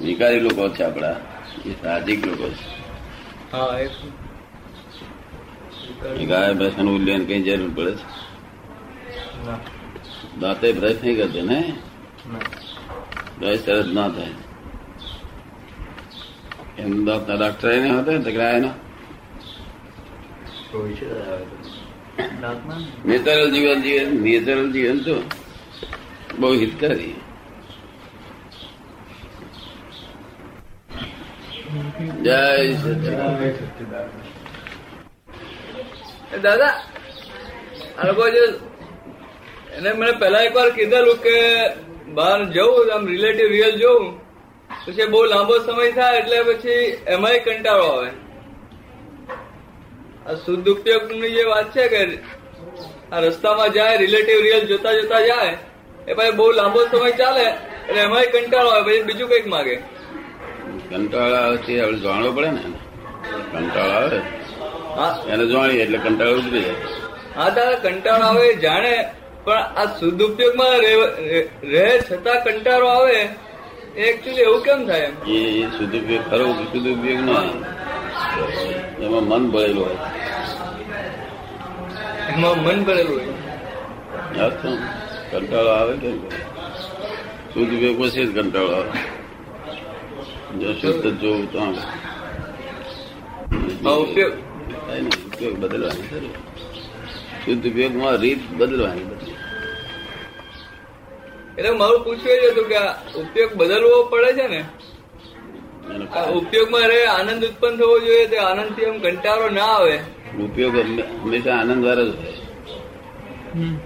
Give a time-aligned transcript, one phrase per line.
[0.00, 1.16] વિકારી લોકો છે આપડા
[1.66, 2.66] એ સાહજિક લોકો છે.
[6.24, 8.06] ગાય ભેંસનું ઉલ્લેન કઈ જરૂર પડે છે?
[10.40, 11.58] દાંતે બ્રશ નહીં કરતો ને?
[12.32, 12.46] ના.
[13.38, 14.36] બ્રશ તરત ના થાય.
[16.78, 18.74] એમ દાંત ડાક્ટર એને હતો તકરાય ના
[20.72, 21.06] હોય છે
[22.40, 22.82] દાંતમાં?
[23.04, 25.14] નેચરલ જીવન જીવન નેચરલ જીવન તો
[26.38, 27.16] બહુ હિતકારી.
[32.24, 32.40] જય.
[36.44, 36.74] દાદા,
[37.98, 38.44] આ લોકો જે
[39.76, 41.36] એને મને પહેલા એક વાર કીધેલું કે
[42.16, 44.04] બહાર જવું, આમ રિલેટિવ રિયલ જોઉં
[44.86, 48.10] પછી બહુ લાંબો સમય થાય એટલે પછી એમાંય કંટાળો આવે
[50.26, 52.00] આ શુદ્ધ ઉપયોગની જે વાત છે કે
[53.12, 55.54] આ રસ્તામાં જાય રિલેટિવ રિયલ જોતા જોતા જાય,
[56.08, 57.46] એ પછી બહુ લાંબો સમય ચાલે,
[57.88, 59.76] એટલે એમાંય કંટાળો આવે, પછી બીજું કંઈક માગે
[60.90, 62.62] કંટાળો આવે છે આપણે જાણવો પડે ને
[63.52, 64.18] કંટાળો આવે?
[64.96, 65.10] હા.
[65.32, 66.76] એને જાણીએ એટલે કંટાળો ઉતરી જાય.
[67.36, 68.94] હા દાદા કંટાળો આવે જાણે
[69.44, 70.74] પણ આ શુદ્ધ ઉપયોગમાં
[71.64, 73.18] રહે- છતાં કંટાળો આવે
[73.98, 75.38] એકચુઅલી એવું કેમ થાય એ
[75.96, 77.44] ઉપયોગ ખરો શુદ્ધ ઉપયોગ ના
[79.00, 80.00] એમાં મન ભરેલું હોય.
[82.28, 83.34] એમાં મન ભરેલું હોય?
[85.30, 86.16] કંટાળો આવે કેમ
[87.62, 88.90] ઉપયોગ પછી જ કંટાળો આવે.
[90.54, 91.60] જો શુદ્ધ જોવું તો
[94.02, 94.34] ઉપયોગ
[95.26, 96.08] ઉપયોગ બદલવાની
[97.42, 99.08] શુદ્ધ ઉપયોગમાં રીત બદલવાની
[101.58, 102.80] એટલે મારું પૂછવું એ હતું કે
[103.20, 104.60] ઉપયોગ બદલવો પડે છે ને?
[106.38, 109.96] ઉપયોગમાં રહે આનંદ ઉત્પન્ન થવો જોઈએ તે આનંદથી એમ કંટાળો ના આવે.
[110.44, 110.76] ઉપયોગ
[111.16, 112.34] હંમેશા આનંદ વાળો જ હોય.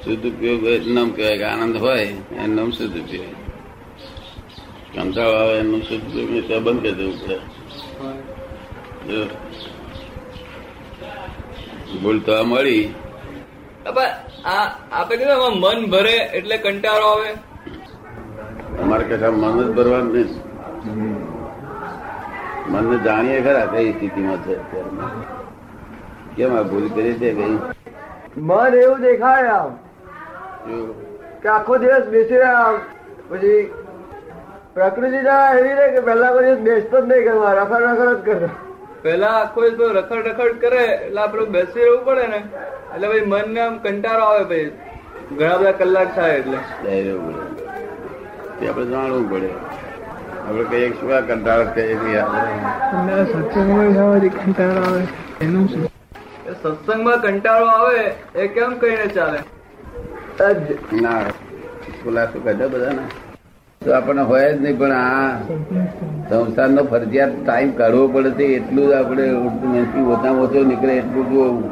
[0.03, 2.05] શુદ્ધ ઉપયોગ નામ કહેવાય કે આનંદ હોય
[2.35, 3.31] એનું નામ શુદ્ધ ઉપયોગ.
[4.95, 6.07] કંટાળો આવે એનું શુદ્ધ
[6.47, 7.37] ત્યાં બંધ કરી દેવું પડે.
[12.03, 12.95] ભૂલ તો આ મળી.
[13.87, 14.05] હવે
[14.47, 14.67] આ
[14.99, 17.31] આપે કીધું મન ભરે એટલે કંટાળો આવે.
[18.83, 20.31] અમારે કશા મન જ ભરવાનું નહીં
[22.73, 24.55] મનને જાણીએ ખરા કઈ સ્થિતિમાં છે
[26.37, 27.57] કેમ આ ભૂલ કરી છે કઈ?
[28.49, 29.73] મન એવું દેખાય આમ
[31.43, 32.79] કે આખો દિવસ બેસી રહ્યા
[33.31, 33.61] પછી
[34.77, 38.49] પ્રકૃતિ જરા એવી રહે કે પેલા કોઈ બેસતો જ નહીં કરવા રખડ રખડ જ કરે.
[39.03, 42.41] પેલા આખો તો રખડ રખડ કરે એટલે આપડે બેસી રહેવું પડે ને.
[42.95, 44.71] એટલે ભાઈ મનને આમ કંટાળો આવે ભાઈ.
[45.39, 46.59] ઘણા બધા કલાક થાય એટલે.
[48.59, 49.51] તે આપણે જાણવું પડે.
[50.49, 51.91] આપણે કહીએ કે શું આ કંટાળો કહીએ
[53.33, 53.91] સત્સંગમાં
[54.39, 55.03] કંટાળો આવે.
[55.41, 55.85] એનું શું?
[56.47, 59.41] એ સત્સંગમાં કંટાળો આવે એ કેમ કહીને ચાલે?
[61.03, 61.21] ના
[62.03, 63.05] ખુલાસો બધા ને
[63.85, 65.39] તો આપણને હોય જ નહીં પણ આ
[66.29, 69.25] સંસારનો ફરજિયાત ટાઈમ કાઢવો પડે છે એટલું જ આપણે
[69.83, 71.65] નથી ઓછામાં ઓછો નીકળે એટલું જોવું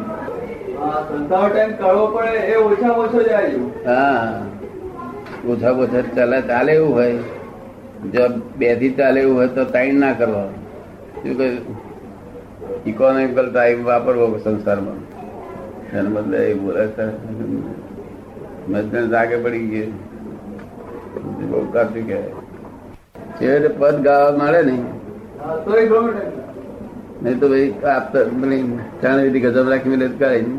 [3.02, 3.20] ઓછો.
[3.86, 4.42] હા
[5.48, 7.18] ઓછા ઓછા ચાલે ચાલે એવું હોય.
[8.12, 8.28] જો
[8.58, 10.48] બેથી ચાલે એવું હોય તો ટાઈમ ના કરવા.
[11.22, 11.46] શું કે
[12.86, 15.00] ઇકોનોમિકલ ટાઈમ વાપરવો સંસારમાં.
[15.94, 17.04] એના બદલે એ બોલે છે.
[18.68, 19.92] મજદૂર જાગે પડી ગઈ
[23.36, 24.84] કહેવાય પદ ગાવા મળે નહીં.
[27.22, 28.58] નહીં તો ભાઈ આપતા જાણે
[29.02, 30.58] ચાણ વિધિ ગજબ રાખી મેલે કાઢી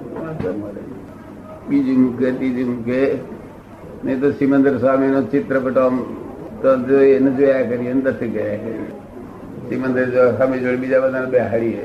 [1.69, 2.99] બીજું મૂકે ત્રીજું મૂકે
[4.03, 5.95] નહીં તો સિમંદર સ્વામી નો ચિત્રપટ આમ
[6.61, 8.89] તો જોઈ એને જોયા કરીએ અંદરથી ગયા કરીએ
[9.69, 11.83] સિમંદર સ્વામી સામે જોડે બીજા બધાને બેહાડીએ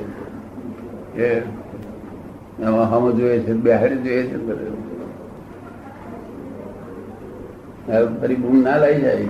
[1.21, 1.31] એ
[2.65, 4.77] આમાં હમ જોઈએ છે બેહાડી જોઈએ છે બધું.
[7.87, 9.29] ફરી બૂમ ના લઈ જાય.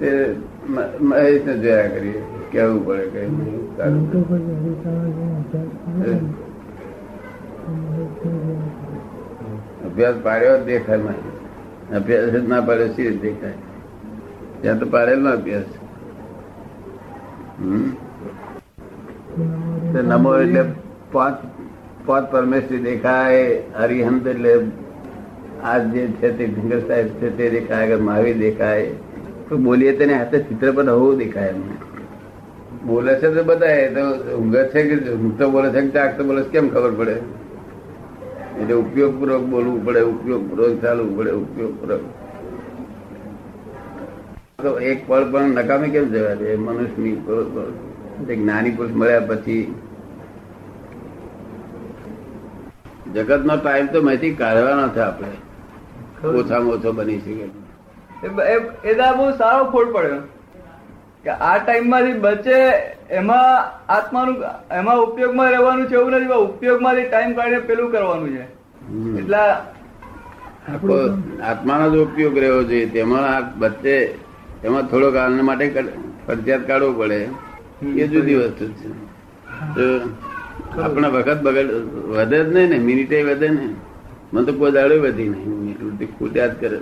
[0.00, 0.08] તે
[1.08, 2.20] મહેશ જોયા કરીએ.
[2.52, 3.28] કેવું પડે કઈ
[9.86, 13.58] અભ્યાસ પાડ્યો દેખાય નહીં અભ્યાસ ના પાડ્યો સી દેખાય?
[14.60, 15.70] ત્યાં તો પાડેલો અભ્યાસ.
[20.10, 20.62] નમો એટલે
[21.12, 21.38] પાંચ
[22.06, 23.44] પાંચ પરમેશ્વરી દેખાય,
[23.80, 24.52] હરિહંત એટલે
[25.68, 28.90] આ જે છે તે ભીંગર સાહેબ છે તે દેખાય આગળ મહાવીર દેખાય,
[29.48, 31.76] તો બોલીએ તેને હાથે ચિત્ર પર હોવું દેખાય એમને.
[32.88, 34.04] બોલે છે તો બધાય તો
[34.36, 37.16] ઊંઘે છે કે ઊંઘતો બોલે છે કે જાગતો બોલે છે, કેમ ખબર પડે?
[38.60, 42.04] એટલે ઉપયોગપૂર્વક બોલવું પડે, ઉપયોગપૂર્વક ચાલવું પડે, ઉપયોગપૂર્વક.
[44.64, 47.16] તો એક પળ પણ નકામી કેમ જવા દે મનુષ્યની
[48.28, 49.64] જ્ઞાની પુરુષ મળ્યા પછી
[53.14, 55.30] જગતનો ટાઈમ તો મેથી કાઢવાનો છે આપણે.
[56.22, 57.46] ઓછામાં ઓછો બની શકે
[58.84, 60.22] એ દા બહુ સારો ફોડ પડ્યો.
[61.24, 62.58] કે આ ટાઈમમાંથી બચે
[63.20, 63.54] એમાં
[63.88, 64.36] આત્માનું
[64.78, 68.44] એમાં ઉપયોગમાં રહેવાનું છે એવું નથી ઉપયોગમાંથી ટાઈમ કાઢીને પેલું કરવાનું છે.
[69.18, 69.40] એટલે
[70.68, 70.96] આપણો
[71.50, 72.86] આત્માનો જ ઉપયોગ રહેવો જોઈએ.
[72.94, 73.96] તેમાં આ વચ્ચે
[74.62, 75.66] એમાં થોડોક આનંદ માટે
[76.26, 77.18] ફરજિયાત કાઢવો પડે.
[77.94, 78.88] એ જુદી વસ્તુ છે.
[79.74, 79.84] તો
[80.80, 81.70] આપણે વખત બગડ
[82.12, 83.66] વધે જ નહીં ને મિનિટે વધે ને
[84.32, 86.18] મને તો કોઈ દાડો વધી નહીં.
[86.18, 86.78] ખૂટ્યા જ કરે.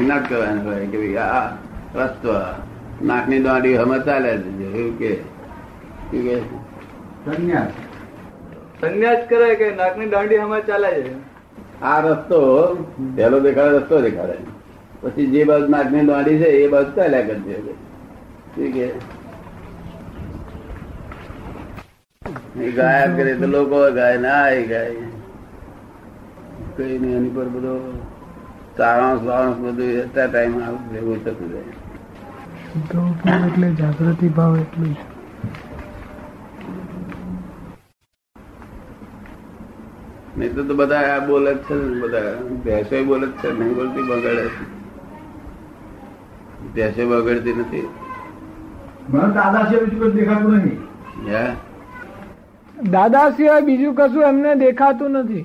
[0.00, 1.48] ના કરવાનું હોય કે ભાઈ આ
[1.94, 2.54] રસ્તો આ.
[3.02, 4.74] નાકની દોડી હમે ચાલે જ છે.
[4.78, 5.14] એવું કે
[6.12, 6.40] કે?
[7.24, 7.70] સંન્યાસ.
[9.28, 11.14] કરે કે નાકની દાંડી હમણાં ચાલે છે?
[11.82, 12.74] આ રસ્તો
[13.16, 14.32] પહેલો દેખાડે રસ્તો દેખાડે
[15.00, 17.54] પછી જે બાજુ નાકની દાંડી છે એ બાજુ ચાલ્યા કરજે.
[18.56, 19.13] ઠીક કે?
[22.54, 25.06] એ ગાયા કરે તો લોકો ગાય ના ગાય.
[26.76, 27.74] કઈ નહીં એની પર બધો
[28.76, 30.54] સારાંશ બારાંશ બધું એટલા ટાઈમ
[30.90, 31.74] ભેગું થતું જાય
[33.46, 34.98] એટલે જાગૃતિ ભાવ એટલું જ.
[40.36, 42.32] નહીં તો તો બધા આ બોલે જ છે ને બધા
[42.64, 44.64] ભેંસો બોલે જ છે નહીં બોલતી બગાડે છે.
[46.74, 47.88] ભેંસો બગડતી નથી.
[49.08, 50.80] મને દાદા છે બીજું કઈ દેખાતું નહીં.
[51.26, 51.44] હે?
[52.82, 55.42] દાદા સિવાય બીજું કશું એમને દેખાતું નથી.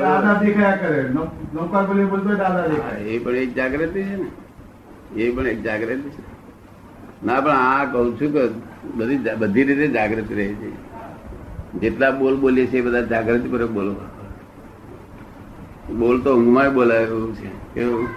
[0.00, 1.02] દાદા દેખાયા કરે.
[1.54, 3.00] નૌકાર બોલી બોલતો દાદા દેખાય.
[3.00, 5.20] એ પણ એક જાગૃતિ છે ને.
[5.20, 6.22] એ પણ એક જાગૃતિ છે.
[7.26, 8.48] ના પણ આ કઉ છું કે
[8.94, 10.70] બધી બધી રીતે જાગૃતિ રહે છે.
[11.80, 13.94] જેટલા બોલ બોલીએ છીએ બધા જાગૃતિ પર બોલો.
[15.94, 17.74] બોલ તો ઊંઘમાં બોલાય એવું છે.
[17.74, 18.08] કેવું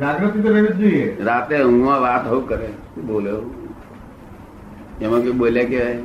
[0.00, 1.16] જાગૃતિ તો રહેવી જ જોઈએ.
[1.20, 2.68] રાતે ઊંઘમાં વાત હોવ કરે
[3.06, 3.30] બોલે
[5.04, 5.98] એમાં કઈ બોલ્યા કેવાય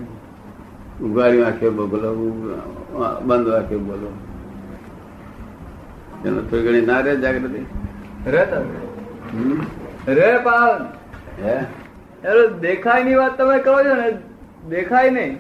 [1.02, 2.14] ઉઘાડી વાંખે બોલો
[3.24, 4.10] બંધ વાંખે બોલો.
[6.26, 7.66] એનો થોડી ઘણી ના રે જાગૃતિ?
[10.08, 10.86] રે પાલ.
[11.44, 11.66] હે?
[12.60, 14.18] દેખાયની વાત તમે કહો છો ને
[14.70, 15.40] દેખાય નહીં.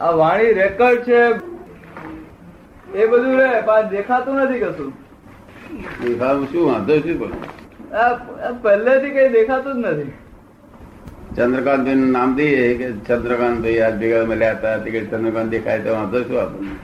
[0.00, 1.20] આ વાણી રેકર્ડ છે.
[2.94, 4.92] એ બધું રે પણ દેખાતું નથી કશું.
[6.04, 6.72] દેખાવું શું?
[6.72, 7.28] વાંધો શું પણ?
[8.62, 10.12] પહેલેથી કઈ દેખાતું જ નથી.
[11.36, 16.22] ચંદ્રકાંતનું નામ દઈએ કે ચંદ્રકાંત ભાઈ આજ ભેગા મળ્યા હતા તે ચંદ્રકાંત દેખાય તો વાંધો
[16.22, 16.76] શું આપણને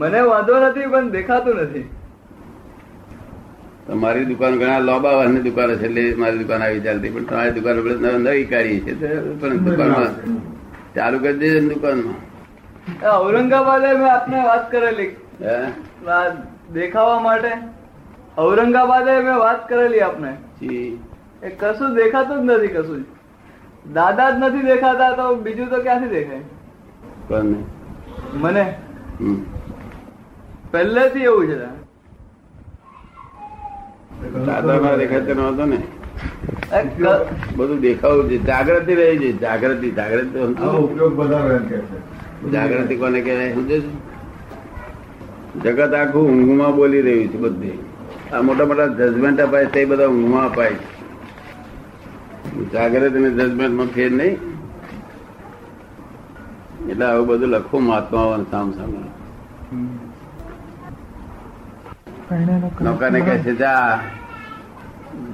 [0.00, 1.86] મને વાંધો નથી પણ દેખાતું નથી.
[3.94, 7.76] મારી દુકાન ઘણા લોબા વાળની દુકાનો છે એટલે મારી દુકાન આવી ચાલતી પણ તમારી દુકાન
[8.24, 8.94] નવી કાઢી છે
[9.40, 10.12] પણ દુકાનમાં
[10.94, 12.18] ચાલુ કરી દેજે દુકાનમાં.
[13.12, 15.16] ઔરંગાબાદ મેં આપને વાત કરેલી.
[15.42, 15.56] હે?
[16.74, 17.52] દેખાવા માટે.
[18.38, 20.32] ઔરંગાબાદ મેં વાત કરેલી આપને.
[21.42, 23.04] એ કશું દેખાતું જ નથી કશું.
[23.92, 26.38] દાદા જ નથી દેખાતા તો બીજું તો ક્યાંથી દેખાય?
[27.28, 27.54] કોને
[28.34, 28.74] મને?
[30.72, 31.80] પહેલેથી એવું છે.
[34.46, 35.76] દાદામાં વાંધો ને
[36.72, 38.38] એ ક- બધું દેખાવું છે.
[38.38, 39.32] જાગૃતિ રહી છે.
[39.32, 41.30] જાગૃતિ જાગૃતિ ઉપયોગ
[42.52, 43.52] જાગૃતિ કોને કહેવાય?
[43.52, 43.82] સમજે
[45.62, 47.72] જગત આખું ઊંઘમાં બોલી રહ્યું છે બધે.
[48.32, 50.89] આ મોટા મોટા જજમેન્ટ અપાય છે એ બધા ઊંઘમાં અપાય છે.
[52.72, 54.38] જાગૃતિ અને જજમેન્ટમાં ફેર નહીં.
[56.88, 58.98] એટલે આવું બધું લખો મહાત્મા સામ સામે.
[62.84, 64.00] નૌકાને કહે છે જા.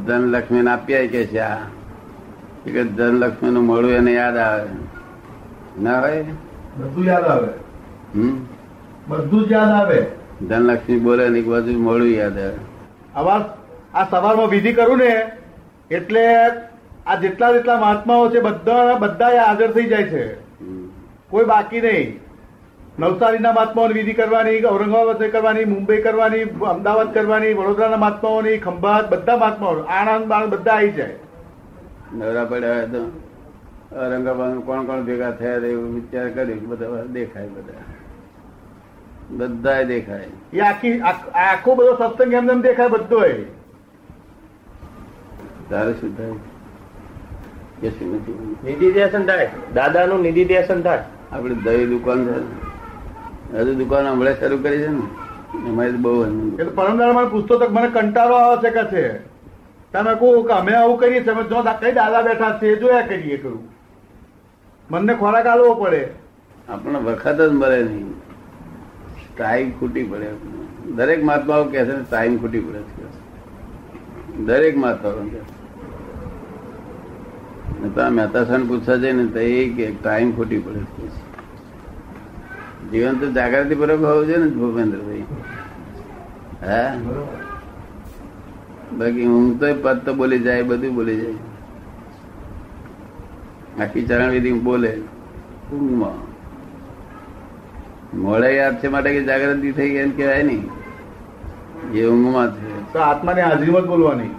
[0.07, 1.57] ધનલક્ષ્મી ને આપ્યા કે છે આ.
[2.65, 4.69] કે ધનલક્ષ્મી નું મળું એને યાદ આવે.
[5.83, 6.25] ના હોય?
[6.77, 7.49] બધું યાદ આવે.
[8.15, 8.47] હમ?
[9.09, 10.07] બધું જ યાદ આવે.
[10.49, 12.57] ધનલક્ષ્મી બોલે ને એક બાજુ મળું યાદ આવે.
[13.15, 13.57] આવા
[13.95, 15.31] આ સવારમાં વિધિ કરું ને
[15.91, 16.37] એટલે
[17.07, 20.35] આ જેટલા જેટલા મહાત્માઓ છે બધા બધા હાજર થઈ જાય છે.
[21.31, 22.21] કોઈ બાકી નહીં.
[22.99, 29.83] નવસારીના મહાત્માઓની વિધિ કરવાની ઔરંગાબાદ કરવાની મુંબઈ કરવાની અમદાવાદ કરવાની વડોદરાના મહાત્માઓની ખંભાત બધા મહાત્માઓ.
[29.83, 31.15] આણંદ બાણંદ બધા આવી જાય.
[32.15, 33.03] નવરા પડ્યા તો
[33.97, 37.85] ઔરંગાબાદ કોણ કોણ ભેગા થયા એવું વિચાર કર્યું બધા દેખાય બધા.
[39.31, 40.27] બધા દેખાય.
[40.53, 43.45] એ આખી આખો બધો સત્સંગ એમને એમ દેખાય બધો એ
[45.71, 46.56] તારે શું થાય?
[47.81, 48.15] કે શું
[48.65, 49.51] નિધિ દેશન થાય.
[49.75, 51.05] દાદાનું નિધિધ્યાસન થાય.
[51.33, 52.39] આપડે દહી દુકાન છે.
[53.57, 55.03] હજુ દુકાન હમણાં શરૂ કરી છે ને.
[55.71, 56.61] અમારી બહુ આનંદ.
[56.61, 59.19] એટલે પરમદાર મને પૂછતો તો મને કંટાળો આવે છે કે છે?
[59.93, 61.49] તમે કહું કે અમે આવું કરીએ છીએ.
[61.49, 63.69] જો કઈ દાદા બેઠા છે એ જોયા કરીએ કરું
[64.91, 66.09] મને ખોરાક આલવો પડે.
[66.69, 68.11] આપણને વખત જ મળે નહીં.
[69.37, 70.27] ટાઈમ ખૂટી પડે.
[70.95, 73.07] દરેક મહાત્માઓ કહે છે ને ટાઈમ ખૂટી પડે છે.
[74.37, 75.41] દરેક મહાત્માઓ
[77.73, 77.83] કહે છે.
[77.83, 80.81] ને તમે મહેતા સાહેબ પૂછવા જાય ને તો એ ટાઈમ ખોટી પડે
[82.91, 85.23] જીવન તો જાગૃતિ પૂર્વક હોવું જોઈએ ને ભૂપેન્દ્રભાઈ.
[86.63, 86.99] હા?
[88.99, 91.35] બાકી હું તો પદ તો બોલી જાય બધું બોલી જાય.
[93.85, 95.01] આખી ચરણ વિધિ બોલે.
[95.73, 96.37] ઊંઘમાં.
[98.19, 100.71] મોડે યાદ છે માટે કે જાગૃતિ થઈ ગઈ એમ કહેવાય નહીં.
[101.93, 102.93] એ ઊંઘમાં છે.
[102.93, 104.31] તો આત્માની હાજરીમાં બોલવાની.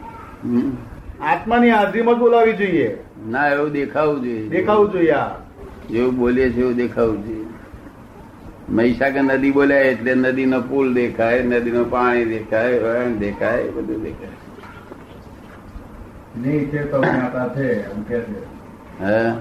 [1.21, 2.97] આત્માની હાજરીમાં જ બોલાવી જોઈએ.
[3.29, 4.49] ના એવું દેખાવું જોઈએ.
[4.49, 5.29] દેખાવું જોઈએ આ.
[5.89, 7.45] જેવું બોલીએ છીએ એવું દેખાવું જોઈએ.
[8.69, 14.29] મહીસાગર નદી બોલ્યા એટલે નદીનો પુલ દેખાય નદીનું પાણી દેખાય વહેણ દેખાય બધું દેખાય.
[16.37, 18.39] નહીં છે તો જ્ઞાતા છે એમ કે છે.
[19.03, 19.31] હે?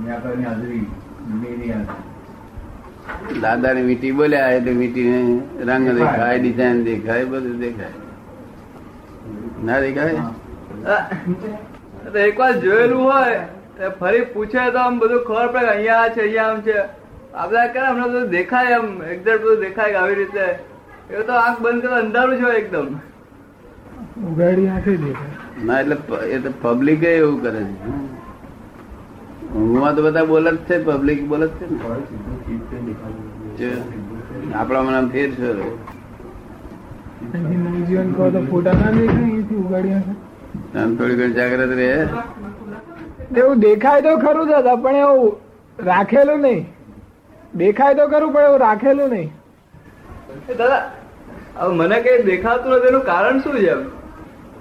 [0.00, 0.86] જ્ઞાતાની હાજરી
[1.28, 6.38] નિમિની હાજરી દાદાની મીઠી બોલ્યા એટલે મીઠી રંગ દેખાય.
[6.38, 7.86] ડિઝાઇન દેખાય બધું દેખાય.
[9.64, 10.16] ના દેખાય?
[10.84, 16.22] તો એક વાર જોયેલું હોય ફરી પૂછે તો આમ બધું ખબર પડે અહીંયા આ છે
[16.24, 16.76] અહીંયા આમ છે.
[17.42, 20.46] આપડે કરે હમણાં બધું દેખાય આમ એક્ઝેક્ટ બધું દેખાય આવી રીતે.
[21.10, 22.88] એ તો આંખ બંધ કરે અંધારું છે એકદમ.
[24.30, 25.36] ઉગાડી આંખે દેખાય.
[25.70, 25.96] ના એટલે
[26.36, 27.74] એ તો પબ્લિક એવું કરે છે.
[29.56, 31.64] ઊંઘમાં તો બધા બોલે જ છે પબ્લિક બોલે જ છે
[33.64, 33.72] ને.
[34.60, 35.48] આપણા મને ફેર છે.
[37.32, 40.14] અહીંથી કહો તો ફોટા ના દેખાય અહીંથી ઉગાડી આંખે?
[40.80, 41.90] આમ થોડી ઘણી જાગ્રત રહે.
[43.40, 45.32] એવું દેખાય તો ખરું દાદા પણ એવું
[45.78, 46.62] રાખેલું નહીં.
[47.62, 49.30] દેખાય તો ખરું પણ એવું રાખેલું નહીં.
[50.58, 50.82] દાદા
[51.58, 53.82] હવે મને કઈ દેખાતું નથી એનું કારણ શું છે એમ?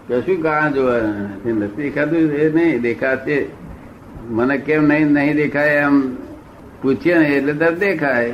[0.08, 1.54] કશું કારણ જોવા નથી.
[1.60, 3.38] નથી દેખાતું એ નહીં દેખાશે.
[4.38, 5.96] મને કેમ નહીં નહીં દેખાય એમ
[6.82, 8.34] પૂછીએ ને એટલે તરત દેખાય.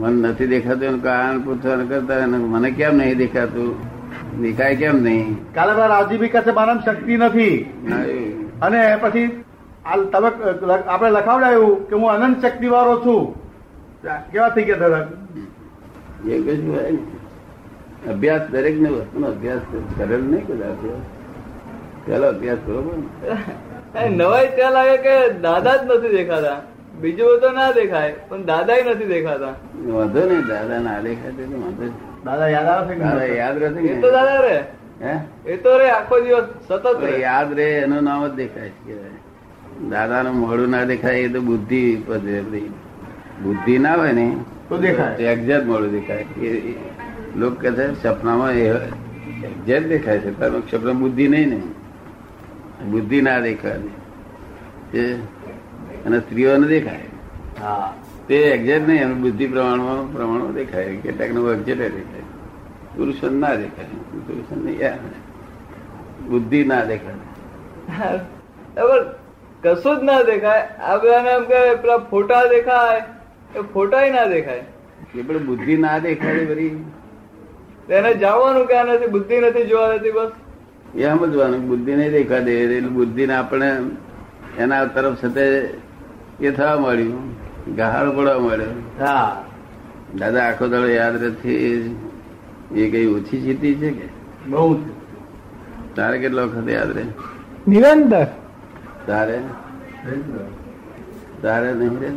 [0.00, 3.72] મન નથી દેખાતું એનું કારણ પૂછવાનું કરતા મને કેમ નહીં દેખાતું?
[4.40, 5.28] દેખાય કેમ નહીં?
[5.54, 7.56] કાલે પેલા રાવજીભાઈ કહે મારામાં શક્તિ નથી.
[8.62, 9.26] અને પછી
[9.84, 10.28] આ તમે
[10.86, 13.22] આપણે લખાવડાયું કે હું અનંત શક્તિ વાળો છું.
[14.32, 15.04] કેવા થઈ ગયા દાદા
[16.26, 16.92] એ કશું હોય
[18.12, 19.62] અભ્યાસ દરેક ને વસ્તુનો અભ્યાસ
[19.98, 20.80] કરેલ નહીં કદાચ.
[22.06, 23.06] પેલો અભ્યાસ બરોબર ને.
[24.00, 26.58] એ નવાઈ ત્યાં લાગે કે દાદા જ નથી દેખાતા?
[27.02, 29.54] બીજું બધું ના દેખાય પણ દાદા નથી દેખાતા.
[29.92, 31.86] વાંધો નહીં દાદા ના દેખાય તો વાંધો
[32.24, 34.56] દાદા યાદ આવે દાદા યાદ રહેશે એ તો દાદા રે.
[35.02, 35.14] હે?
[35.52, 38.94] એ તો રે આખો દિવસ સતત યાદ રે એનું નામ જ દેખાય છે
[39.90, 41.82] દાદા નું મોડું ના દેખાય એ તો બુદ્ધિ
[43.42, 44.36] બુદ્ધિ ના હોય ને
[44.68, 45.14] તો દેખાય.
[45.14, 46.24] એક્ઝેક્ટ મોડું દેખાય.
[46.42, 46.74] એ- એ
[47.36, 51.60] લોક કહે છે સપનામાં એક્ઝેક્ટ દેખાય છે પણ સપના બુદ્ધિ નહીં ને.
[52.84, 53.78] બુદ્ધિ ના દેખાય.
[54.98, 55.14] એ
[56.06, 57.00] અને સ્ત્રીઓને દેખાય.
[57.60, 57.94] હા.
[58.28, 60.96] તે એક્ઝેક્ટ નહીં એનું બુદ્ધિ પ્રમાણમાં પ્રમાણમાં દેખાય.
[60.96, 62.20] કે નું એક્ઝેક્ટ દેખાય.
[62.96, 63.84] પુરુષો ના દેખાય.
[63.84, 64.84] પુરુષો
[66.28, 68.18] બુદ્ધિ ના દેખાય.
[69.62, 70.60] કશું જ ના દેખાય.
[70.60, 73.02] આ બધાને એમ કે પેલા ફોટા દેખાય.
[73.58, 74.64] એ ફોટા ના દેખાય.
[75.14, 76.84] એ પણ બુદ્ધિ ના દેખાય બધી.
[77.90, 80.30] એને જાણવાનું કે નથી બુદ્ધિ નથી જોવા નથી બસ.
[80.94, 83.72] એ સમજવાનું બુદ્ધિ નહીં દેખાડે એટલે બુદ્ધિ ને આપણે
[84.58, 85.62] એના તરફ સાથે
[86.42, 87.24] એ થવા મળ્યું
[87.76, 89.44] ગહાળ પડવા મળ્યો હા.
[90.18, 91.96] દાદા આખો દાડો યાદ નથી
[92.74, 94.06] એ કઈ ઓછી સ્થિતિ છે કે?
[94.46, 94.64] બહુ
[95.94, 97.04] તારે કેટલો વખત યાદ રહે?
[97.68, 98.26] નિરંતર.
[99.06, 99.38] તારે?
[101.42, 102.10] તારે નહીં રહે?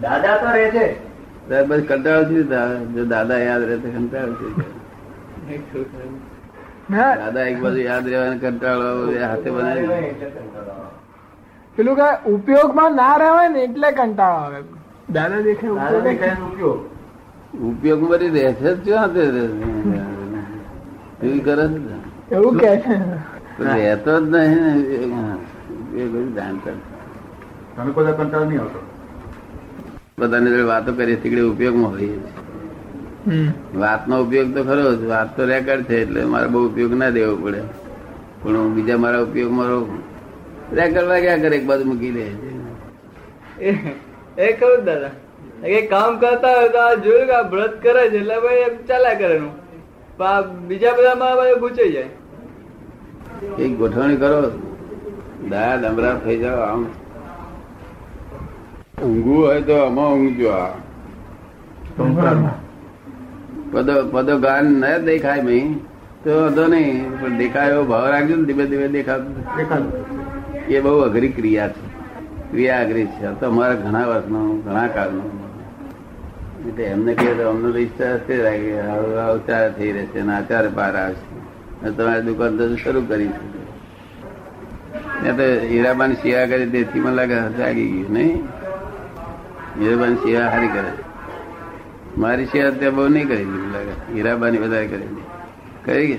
[0.00, 0.86] દાદા તો રહે છે.
[1.68, 2.42] બસ કંટાળો છે
[2.94, 4.46] જો દાદા યાદ રહે તો કંટાળ છે.
[6.90, 7.14] ના.
[7.16, 8.88] દાદા એક બાજુ યાદ રહેવાનો કંટાળો
[9.20, 9.88] હાથે બનાવી.
[11.76, 14.60] પેલું કે ઉપયોગમાં ના રહેવાય ને એટલે કંટાળો આવે.
[15.08, 16.36] દાદા દેખાય
[17.68, 19.22] ઉપયોગ બધી રહે જ ક્યાં તે
[21.18, 21.64] તું કરે?
[22.30, 22.70] એવું કે?
[23.60, 24.60] રહેતો જ નહીં
[25.10, 25.22] ને.
[25.94, 26.76] એ બધું ધ્યાન કર.
[27.74, 28.80] તમે કોઈ કંટાળો નહીં આવતો.
[30.18, 32.34] બધાની જોડે વાતો કરીએ તીકડે ઉપયોગમાં હોઈએ છીએ.
[33.24, 33.48] હમ.
[33.80, 35.04] વાતનો ઉપયોગ તો ખરો જ.
[35.04, 37.60] વાત તો રેકર્ડ છે એટલે મારે બહુ ઉપયોગ ના દેવો પડે.
[38.40, 39.78] પણ હું બીજા મારા ઉપયોગ મારો
[40.72, 41.56] રેકર્ડ વાગ્યા કરે?
[41.56, 42.26] એક બાજુ મૂકી દે.
[44.38, 45.14] એ ખરું દાદા.
[45.64, 48.74] એ કામ કરતા હોય તો આ જોયું કે આ વ્રત કરે છે એટલે ભાઈ એમ
[48.88, 49.54] ચાલ્યા કરે નું
[50.68, 52.10] બીજા બધામાં ભાઈ ગુચાઈ જાય.
[53.64, 54.40] એક ગોઠવણી કરો.
[55.50, 56.82] દયા દમરા થઈ જાઓ આમ.
[59.02, 60.72] ઊંઘવું હોય તો આમાં ઊંઘજો આ.
[63.72, 65.66] પદો પદો ગાન ન દેખાય મેં
[66.24, 69.34] તો વાંધો નહીં પણ દેખાય એવો ભાવ રાખજો ને ધીમે ધીમે દેખાતું.
[69.56, 70.15] દેખાતું.
[70.68, 71.96] એ બહુ અઘરી ક્રિયા છે.
[72.50, 73.40] ક્રિયા અઘરી છે.
[73.40, 75.22] તો અમારા ઘણા વર્ષનો, ઘણા કાળનો.
[76.68, 81.90] એટલે એમને કહે તો અમને તો ઈચ્છા હશે અવતાર થઈ રહેશે અને આચાર પાર આવશે.
[81.90, 83.56] તમારી દુકાન તો શરૂ કરી છે.
[85.30, 88.44] તો હીરાબાની સેવા કરી તેથી મને લાગે જાગી ગયું નહીં?
[89.80, 90.92] હીરાબાની સેવા સારી કરે.
[92.18, 94.14] મારી સેવા ત્યાં બહુ નહીં કરી મને લાગે.
[94.14, 95.22] હીરાબાની વધારે કરેલી.
[95.84, 96.18] કરી ગઈ?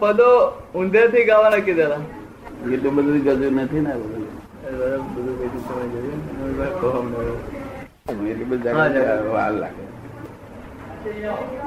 [0.00, 0.28] પદો
[0.74, 2.00] ઊંધેથી ગાવાના કીધેલા
[2.72, 3.82] એટલું બધું ગજું નથી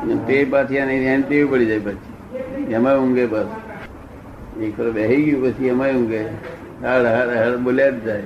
[0.08, 2.74] ને તે પાછી એને પડી જાય પછી.
[2.74, 3.46] એમાં ઊંઘે બસ.
[4.62, 6.22] એક બેસી ગયું પછી એમાં ઊંઘે.
[6.84, 8.24] હળ હળ હળ બોલ્યા જ જાય.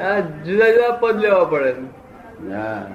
[0.00, 1.74] આ જુદા જુદા પદ લેવા પડે.
[2.54, 2.86] હા.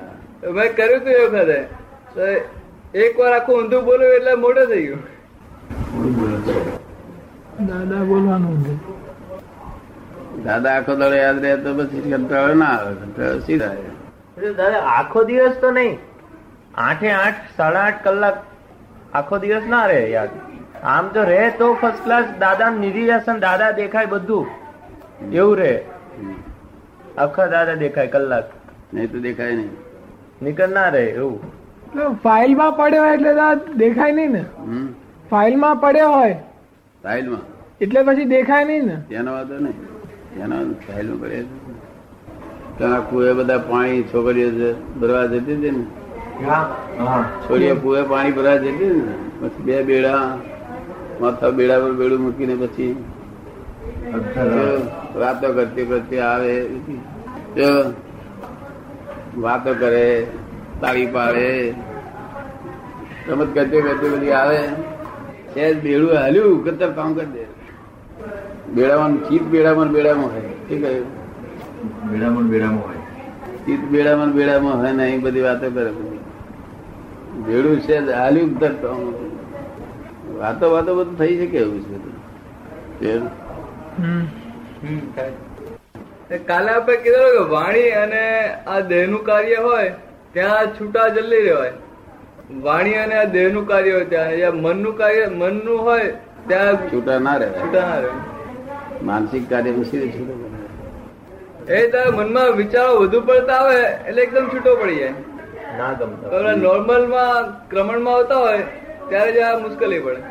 [0.51, 2.64] મેં કર્યું હતું એ વખતે?
[3.03, 5.01] એક વાર આખું ઊંધું બોલ્યું એટલે મોટો થઈ ગયું.
[7.69, 8.57] દાદા બોલવાનું
[10.45, 13.73] દાદા આખો દાડો યાદ રહે તો પછી કંટાળો ના આવે કંટાળો સીધા
[14.59, 15.97] દાદા આખો દિવસ તો નહીં.
[16.85, 18.37] આઠે આઠ સાડા આઠ કલાક
[19.13, 20.31] આખો દિવસ ના રહે યાદ.
[20.93, 24.47] આમ તો રહે તો ફર્સ્ટ ક્લાસ દાદા નિધિવ્યાસન દાદા દેખાય બધું.
[25.33, 25.75] એવું રહે.
[27.17, 28.57] આખા દાદા દેખાય કલાક.
[28.93, 29.71] નહીં તો દેખાય નહીં.
[30.41, 31.54] નીકળ ના રહે એવું.
[32.23, 33.31] ફાઇલમાં પડ્યો હોય એટલે
[33.77, 34.43] દેખાય નહીં ને.
[35.31, 36.33] ફાઇલમાં પડ્યો હોય.
[37.03, 37.43] સાહિલમાં
[37.81, 38.97] એટલે પછી દેખાય નહીં ને.
[39.15, 39.77] એનો વાંધો નહીં.
[40.43, 40.55] એનો
[40.87, 41.39] સાહિલમાં પડે
[42.77, 44.49] ત્યાં કુએ બધા પાણી છોકરીઓ
[45.01, 45.83] ભરવા જતી હતી ને.
[47.45, 49.15] છોડીઓ કુએ પાણી ભરવા જતી ને.
[49.41, 50.21] પછી બે બેડા
[51.21, 52.91] માથા બેડા પર બેડું મૂકીને પછી
[55.19, 56.53] વાતો કરતી કરતી આવે.
[59.37, 60.07] વાતો કરે.
[60.81, 61.47] તાળી પાડે
[63.27, 64.61] રમત કરતી કરતી બધી આવે.
[65.53, 67.43] સહેજ બેડું હાલ્યું કતર કામ કરી દે.
[68.75, 70.51] બેડામાં ચીત બેડામાં બેડામાં હોય.
[70.65, 70.91] ઠીક છે.
[72.11, 73.01] બેડામાં બેડામાં હોય.
[73.65, 76.23] ચીત બેડામાં બેડામાં હોય ને એ બધી વાતો કરે બધી
[77.47, 78.07] બેડું છે જ.
[78.21, 78.99] હાલ્યું કતર કામ.
[80.41, 81.97] વાતો વાતો બધું થઈ શકે એવું છે.
[86.35, 88.23] એ કાલે આપણે કીધું કે વાણી અને
[88.73, 89.91] આ દેહનું કાર્ય હોય
[90.35, 91.73] ત્યાં છૂટા જલ્દી રહેવાય.
[92.65, 94.33] વાણી અને આ દેહનું કાર્ય હોય ત્યાં.
[94.39, 96.09] જ્યાં મનનું કાર્ય મનનું હોય
[96.49, 98.11] ત્યાં છૂટા ના રહે છૂટા ના રહે
[99.09, 100.35] માનસિક કાર્ય છૂટો
[101.77, 103.77] એ તારે મનમાં વિચારો વધુ પડતા આવે
[104.09, 105.13] એટલે એકદમ છૂટો પડી જાય.
[105.79, 106.25] ના ગમતો.
[106.65, 108.63] નોર્મલમાં ક્રમણમાં આવતા હોય
[109.09, 110.21] ત્યારે જ આ મુશ્કેલી પડે.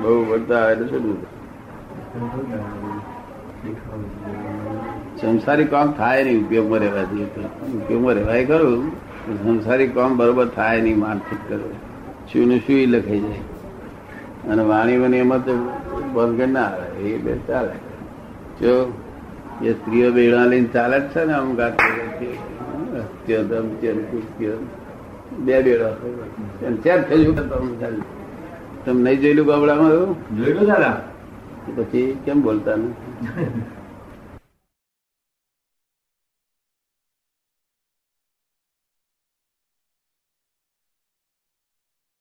[0.00, 1.04] બહુ પડતા આવે તો શું
[5.20, 7.26] સંસારી કામ થાય નહીં ઉપયોગમાં રહેવાથી.
[7.78, 8.82] ઉપયોગમાં રહેવાય ખરું.
[9.32, 11.72] સંસારી કામ બરોબર થાય નહીં માનસિક કરો.
[12.32, 13.38] શું ને શું લખાઈ જાય.
[14.50, 15.54] અને વાણી બની એમાં તો
[16.12, 17.72] બંધ ના આવે એ બે ચાલે.
[18.60, 18.92] જો
[19.62, 21.72] એ સ્ત્રીઓ બેડા લઈને ચાલે જ છે ને આમ ગાત
[25.46, 25.90] બે બેડા
[26.82, 27.36] ત્યાં થયું.
[28.84, 30.36] તમે નહીં જોયેલું ગામડામાં એવું?
[30.36, 31.00] જોયેલું દાદા
[31.76, 32.88] પછી કેમ બોલતા ને?